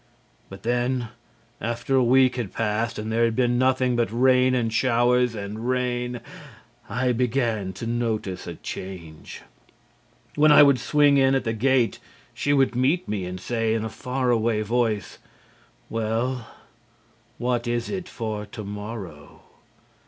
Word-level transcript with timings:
"But 0.49 0.63
then, 0.63 1.09
after 1.61 1.95
a 1.95 2.03
week 2.03 2.35
had 2.35 2.51
passed 2.51 2.97
and 2.97 3.11
there 3.11 3.23
had 3.23 3.35
been 3.35 3.59
nothing 3.59 3.95
but 3.95 4.09
rain 4.11 4.55
and 4.55 4.73
showers 4.73 5.35
and 5.35 5.69
rain, 5.69 6.21
I 6.89 7.11
began 7.11 7.71
to 7.73 7.85
notice 7.85 8.47
a 8.47 8.55
change. 8.55 9.43
When 10.33 10.51
I 10.51 10.63
would 10.63 10.79
swing 10.79 11.17
in 11.17 11.35
at 11.35 11.43
the 11.43 11.53
gate 11.53 11.99
she 12.33 12.51
would 12.51 12.73
meet 12.75 13.07
me 13.07 13.25
and 13.25 13.39
say, 13.39 13.75
in 13.75 13.85
a 13.85 13.89
far 13.89 14.31
away 14.31 14.63
voice, 14.63 15.19
'Well, 15.87 16.47
what 17.37 17.67
is 17.67 17.87
it 17.87 18.09
for 18.09 18.47
to 18.47 18.63
morrow?' 18.63 19.43